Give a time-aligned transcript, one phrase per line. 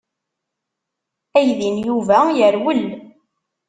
[1.37, 2.83] Aydi n Yuba yerwel.